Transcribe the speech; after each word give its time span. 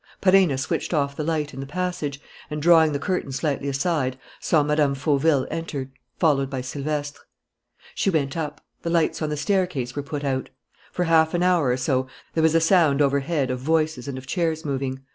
Perenna 0.19 0.57
switched 0.57 0.95
off 0.95 1.15
the 1.15 1.23
light 1.23 1.53
in 1.53 1.59
the 1.59 1.67
passage, 1.67 2.19
and, 2.49 2.59
drawing 2.59 2.91
the 2.91 2.97
curtain 2.97 3.31
slightly 3.31 3.69
aside, 3.69 4.17
saw 4.39 4.63
Mme. 4.63 4.95
Fauville 4.95 5.45
enter, 5.51 5.91
followed 6.17 6.49
by 6.49 6.59
Silvestre. 6.61 7.19
She 7.93 8.09
went 8.09 8.35
up. 8.35 8.65
The 8.81 8.89
lights 8.89 9.21
on 9.21 9.29
the 9.29 9.37
staircase 9.37 9.95
were 9.95 10.01
put 10.01 10.23
out. 10.23 10.49
For 10.91 11.03
half 11.03 11.35
an 11.35 11.43
hour 11.43 11.67
or 11.69 11.77
so 11.77 12.07
there 12.33 12.41
was 12.41 12.55
a 12.55 12.59
sound 12.59 12.99
overhead 12.99 13.51
of 13.51 13.59
voices 13.59 14.07
and 14.07 14.17
of 14.17 14.25
chairs 14.25 14.65
moving. 14.65 15.01